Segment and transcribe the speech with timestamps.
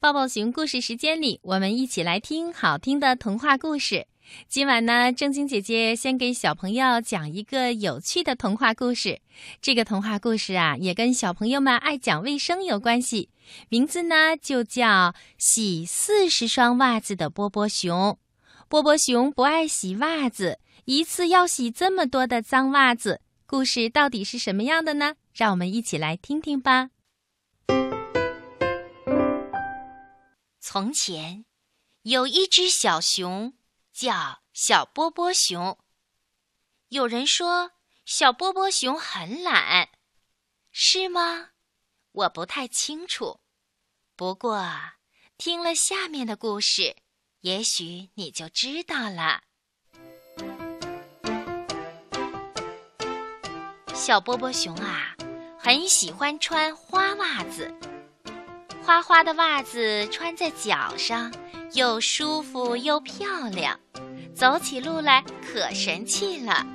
[0.00, 4.06] 抱抱熊故事时间里，我们一起来听好听的童话故事。
[4.46, 9.20] 今晚呢，正晶姐姐先给小朋友讲一个有趣的童话故事。
[9.60, 13.28] 这个童话故事啊，也跟小朋友们爱讲卫生有关系。
[13.70, 14.86] 名字呢，就叫
[15.36, 18.12] 《洗四十双袜子的波波熊》。
[18.68, 23.20] 波波熊不爱洗袜子，一次要洗这么多的脏袜子。
[23.46, 25.14] 故事到底是什么样的呢？
[25.34, 26.90] 让我们一起来听听吧。
[30.78, 31.44] 从前，
[32.02, 33.52] 有一只小熊，
[33.92, 35.76] 叫小波波熊。
[36.90, 37.72] 有人说
[38.04, 39.88] 小波波熊很懒，
[40.70, 41.48] 是吗？
[42.12, 43.40] 我不太清楚。
[44.14, 44.64] 不过，
[45.36, 46.94] 听了下面的故事，
[47.40, 49.42] 也许你就知道了。
[53.92, 55.16] 小波波熊啊，
[55.58, 57.74] 很喜欢穿花袜子。
[58.88, 61.30] 花花的袜子穿在脚上，
[61.74, 63.78] 又舒服又漂亮，
[64.34, 66.66] 走起路来可神气了。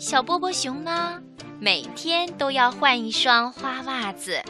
[0.00, 1.22] 小波波熊呢，
[1.60, 4.42] 每天都要换一双花袜子，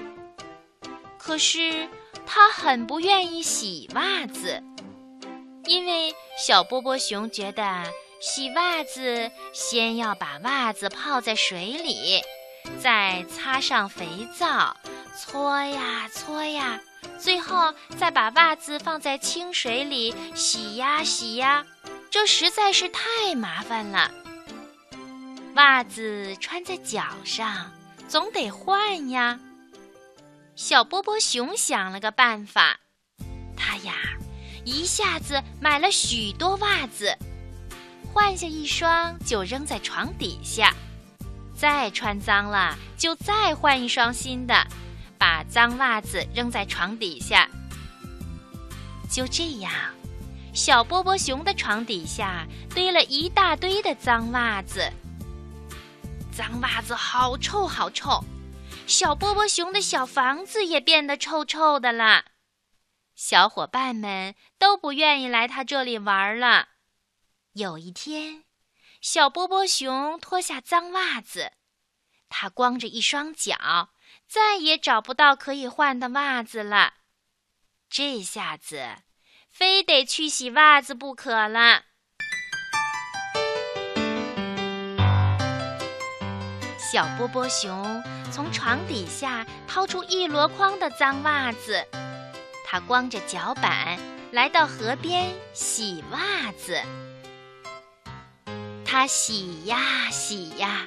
[1.18, 1.90] 可是
[2.24, 4.62] 它很不愿意洗袜子，
[5.66, 7.84] 因为小波波熊觉得
[8.18, 12.22] 洗袜子先要把袜子泡在水里，
[12.80, 14.06] 再擦上肥
[14.38, 14.74] 皂。
[15.18, 16.78] 搓呀搓呀，
[17.18, 21.64] 最后再把袜子放在清水里洗呀洗呀，
[22.10, 24.10] 这实在是太麻烦了。
[25.54, 27.72] 袜子穿在脚上，
[28.06, 29.40] 总得换呀。
[30.54, 32.78] 小波波熊想了个办法，
[33.56, 33.94] 他呀
[34.66, 37.16] 一下子买了许多袜子，
[38.12, 40.74] 换下一双就扔在床底下，
[41.56, 44.66] 再穿脏了就再换一双新的。
[45.18, 47.48] 把脏袜子扔在床底下，
[49.10, 49.72] 就这样，
[50.54, 54.92] 小波波熊的床底下堆了一大堆的脏袜子。
[56.32, 58.22] 脏袜子好臭，好臭！
[58.86, 62.24] 小波波熊的小房子也变得臭臭的了。
[63.14, 66.68] 小伙伴们都不愿意来他这里玩了。
[67.54, 68.44] 有一天，
[69.00, 71.52] 小波波熊脱下脏袜子，
[72.28, 73.90] 他光着一双脚。
[74.28, 76.94] 再也找不到可以换的袜子了，
[77.88, 78.96] 这下子
[79.50, 81.84] 非得去洗袜子不可了。
[86.78, 91.86] 小波波熊从床底下掏出一箩筐的脏袜子，
[92.64, 93.98] 他光着脚板
[94.32, 96.82] 来到河边洗袜子。
[98.84, 100.86] 他洗呀洗呀。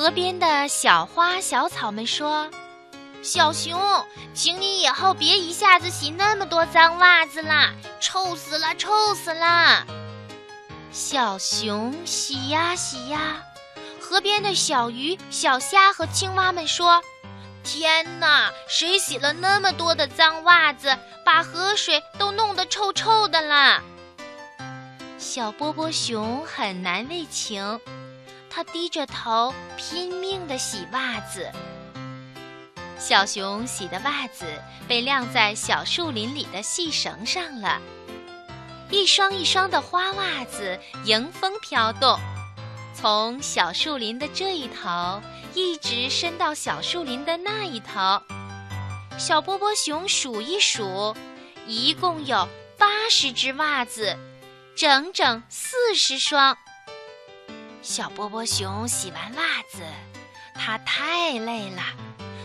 [0.00, 2.50] 河边的小花小草们说
[3.20, 3.78] ：“小熊，
[4.32, 9.84] 请你以后别一下子洗那么多脏袜子啦，臭死了，臭死了！”
[10.90, 13.42] 小熊洗呀洗呀，
[14.00, 17.02] 河边的小鱼、小虾和青蛙们说
[17.62, 20.96] ：“天哪，谁洗了那么多的脏袜子，
[21.26, 23.82] 把河水都弄得臭臭的啦？”
[25.20, 27.78] 小波波熊很难为情。
[28.50, 31.48] 他低着头拼命地洗袜子。
[32.98, 34.44] 小熊洗的袜子
[34.86, 37.80] 被晾在小树林里的细绳上了，
[38.90, 42.18] 一双一双的花袜子迎风飘动，
[42.94, 45.22] 从小树林的这一头
[45.54, 48.20] 一直伸到小树林的那一头。
[49.16, 51.16] 小波波熊数一数，
[51.66, 52.46] 一共有
[52.76, 54.16] 八十只袜子，
[54.76, 56.58] 整整四十双。
[57.82, 59.82] 小波波熊洗完袜子，
[60.54, 61.82] 它太累了，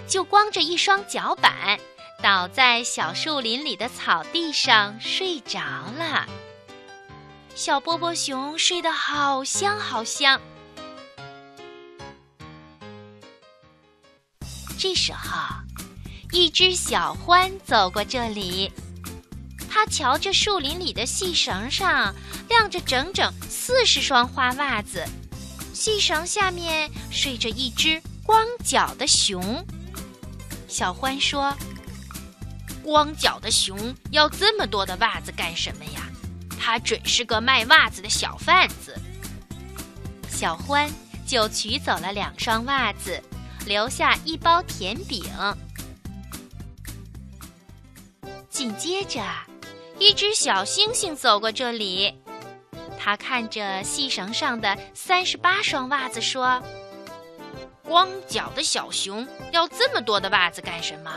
[0.07, 1.77] 就光着一双脚板，
[2.23, 5.59] 倒在小树林里的草地上睡着
[5.97, 6.25] 了。
[7.53, 10.39] 小波波熊睡得好香好香。
[14.77, 15.39] 这时候，
[16.31, 18.71] 一只小獾走过这里，
[19.69, 22.15] 它瞧着树林里的细绳上
[22.47, 25.05] 晾着整整四十双花袜子。
[25.75, 29.61] 细绳下面睡着一只光脚的熊。
[30.69, 31.53] 小欢说
[32.81, 36.07] ：“光脚的熊要这么多的袜子干什么呀？
[36.57, 38.97] 他准是个卖袜子的小贩子。”
[40.31, 40.89] 小欢
[41.27, 43.21] 就取走了两双袜子，
[43.65, 45.25] 留下一包甜饼。
[48.49, 49.21] 紧接着，
[49.99, 52.17] 一只小猩猩走过这里。
[53.05, 56.59] 他看着细绳上的三十八双袜子，说
[57.85, 61.11] ：“光脚的小熊要这么多的袜子干什么？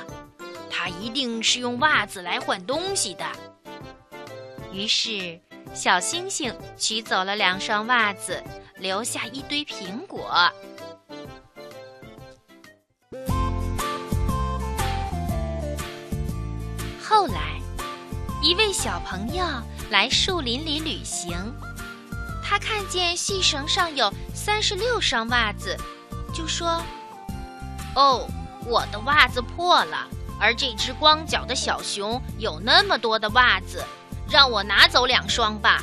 [0.70, 3.24] 他一定是用袜子来换东西的。
[4.70, 5.40] 于是，
[5.72, 8.44] 小星星取走了两双袜子，
[8.76, 10.30] 留下一堆苹果。
[17.02, 17.58] 后来，
[18.42, 19.42] 一位小朋友
[19.90, 21.36] 来树林里旅行，
[22.44, 25.76] 他看见细绳上有三十六双袜子，
[26.34, 26.82] 就说
[27.96, 28.28] ：“哦，
[28.66, 30.06] 我的袜子破了，
[30.38, 33.84] 而这只光脚的小熊有那么多的袜子。”
[34.30, 35.82] 让我拿走两双吧。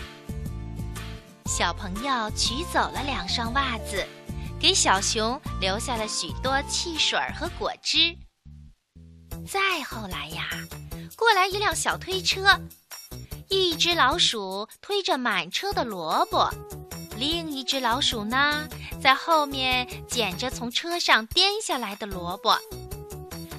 [1.47, 4.05] 小朋友取走了两双袜子，
[4.59, 8.15] 给小熊留下了许多汽水和果汁。
[9.47, 10.47] 再后来呀，
[11.15, 12.45] 过来一辆小推车，
[13.49, 16.49] 一只老鼠推着满车的萝卜，
[17.17, 18.67] 另一只老鼠呢，
[19.01, 22.57] 在后面捡着从车上颠下来的萝卜。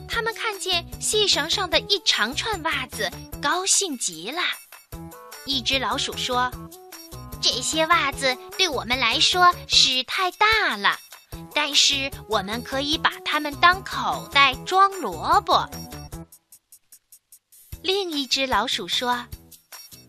[0.08, 3.10] 他们看见细绳上的一长串袜子，
[3.40, 4.40] 高兴极了。
[5.44, 6.50] 一只老鼠说
[7.40, 10.96] ：“这些袜子对我们来说是太大了，
[11.54, 15.68] 但是我们可以把它们当口袋装萝卜。”
[17.82, 19.24] 另一只老鼠说：“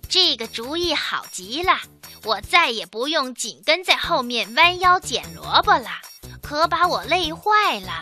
[0.10, 1.74] 这个主意好极了，
[2.24, 5.90] 我再也不用紧跟在后面弯腰捡萝卜了，
[6.42, 8.02] 可把我累坏了。”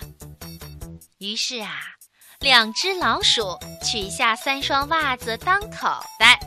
[1.18, 1.80] 于是啊，
[2.40, 5.88] 两只老鼠取下三双袜子当口
[6.20, 6.40] 袋。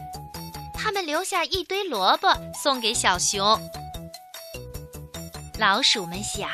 [0.75, 3.61] 他们留下一堆萝卜送给小熊。
[5.59, 6.49] 老鼠们想，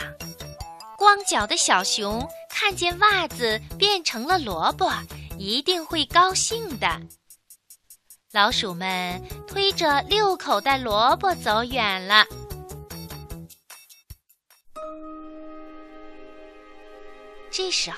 [0.97, 4.91] 光脚的小熊看见袜子变成了萝卜，
[5.39, 7.01] 一定会高兴的。
[8.35, 12.27] 老鼠们推着六口袋萝卜走远了。
[17.49, 17.97] 这时候，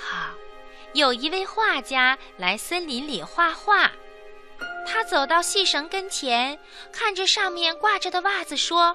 [0.92, 3.90] 有一位画家来森林里画画。
[4.86, 6.58] 他走到细绳跟前，
[6.92, 8.94] 看着上面挂着的袜子，说：“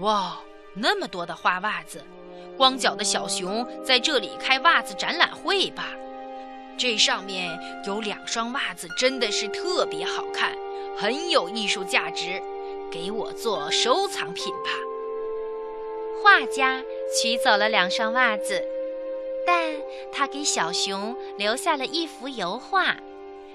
[0.00, 0.38] 哇，
[0.74, 2.04] 那么多的花袜子！
[2.54, 5.88] 光脚的小熊在这里开袜子展览会吧？
[6.76, 10.54] 这上面有两双袜子，真的是特别好看，
[10.96, 12.42] 很有艺术价值，
[12.90, 14.70] 给我做收藏品吧。”
[16.22, 16.82] 画家
[17.14, 18.62] 取走了两双袜子，
[19.46, 19.74] 但
[20.10, 22.96] 他给小熊留下了一幅油画。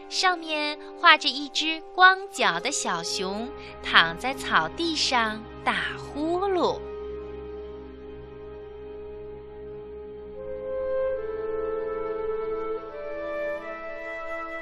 [0.08, 3.50] 上面画着一只光脚的小熊
[3.82, 6.80] 躺在草地上打呼噜。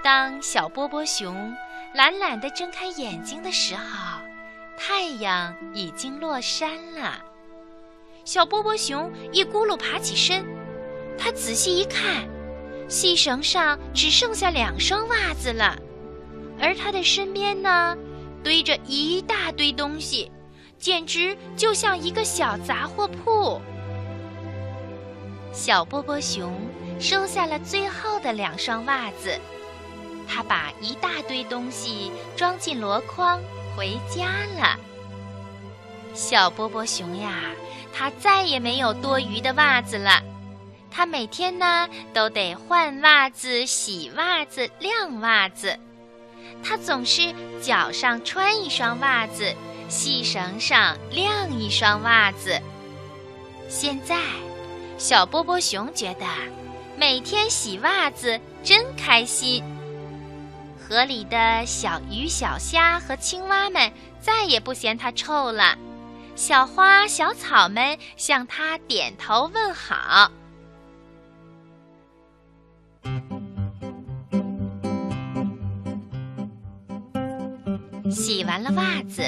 [0.04, 1.52] 当小波波熊
[1.94, 4.22] 懒懒地睁开眼睛的时候，
[4.78, 7.20] 太阳已经落山了。
[8.24, 10.46] 小波波熊一咕噜爬起身，
[11.18, 12.28] 他仔细一看。
[12.88, 15.76] 细绳上只剩下两双袜子了，
[16.60, 17.96] 而他的身边呢，
[18.44, 20.32] 堆着一大堆东西，
[20.78, 23.62] 简直就像一个小杂货铺。
[25.52, 26.52] 小波波熊
[27.00, 29.40] 收下了最后的两双袜子，
[30.32, 33.42] 他把一大堆东西装进箩筐
[33.76, 34.78] 回家了。
[36.14, 37.42] 小波波熊呀，
[37.92, 40.22] 他再也没有多余的袜子了。
[40.92, 45.78] 他每天呢都得换袜子、洗袜子、晾袜子，
[46.64, 49.54] 他总是脚上穿一双袜子，
[49.88, 52.60] 细绳上晾一双袜子。
[53.68, 54.20] 现在，
[54.98, 56.26] 小波波熊觉得
[56.98, 59.64] 每天洗袜子真开心。
[60.90, 65.78] 河里的小鱼、小虾和青蛙们再也不嫌它臭了，
[66.36, 70.32] 小花、小草们向它点头问好。
[78.10, 79.22] 洗完了袜子，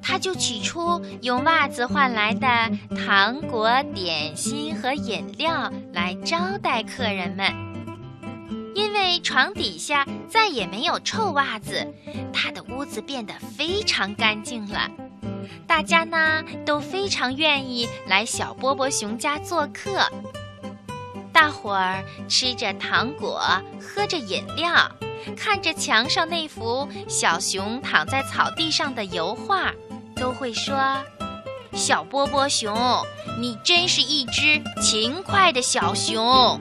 [0.00, 2.46] 他就取出用袜子换来的
[2.94, 7.61] 糖果、点心和饮料来招待客人们。
[8.74, 11.86] 因为床底下再也没有臭袜子，
[12.32, 14.90] 他的屋子变得非常干净了。
[15.66, 20.06] 大家呢都非常愿意来小波波熊家做客。
[21.32, 23.40] 大伙儿吃着糖果，
[23.80, 24.90] 喝着饮料。
[25.36, 29.72] 看着墙上那幅小熊躺在草地上的油画，
[30.16, 30.74] 都会说
[31.74, 32.76] ：“小波波熊，
[33.40, 36.60] 你真是一只勤快的小熊。”